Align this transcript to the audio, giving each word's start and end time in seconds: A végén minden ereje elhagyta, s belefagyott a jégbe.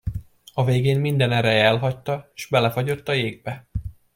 A 0.53 0.63
végén 0.65 0.99
minden 0.99 1.31
ereje 1.31 1.63
elhagyta, 1.63 2.31
s 2.33 2.45
belefagyott 2.49 3.07
a 3.07 3.13
jégbe. 3.13 3.67